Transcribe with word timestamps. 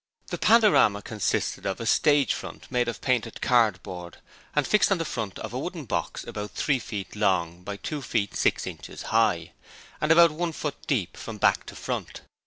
The 0.31 0.39
'Pandorama' 0.39 1.03
consisted 1.03 1.67
of 1.67 1.79
a 1.79 1.85
stage 1.85 2.33
front 2.33 2.71
made 2.71 2.87
of 2.87 3.01
painted 3.01 3.39
cardboard 3.39 4.17
and 4.55 4.65
fixed 4.65 4.91
on 4.91 4.97
the 4.97 5.05
front 5.05 5.37
of 5.37 5.53
a 5.53 5.59
wooden 5.59 5.85
box 5.85 6.23
about 6.25 6.53
three 6.55 6.79
feet 6.79 7.15
long 7.15 7.61
by 7.61 7.77
two 7.77 8.01
feet 8.01 8.35
six 8.35 8.65
inches 8.65 9.03
high, 9.13 9.51
and 10.01 10.11
about 10.11 10.31
one 10.31 10.53
foot 10.53 10.87
deep 10.87 11.15
from 11.15 11.37
back 11.37 11.67
to 11.67 11.75
front. 11.75 12.21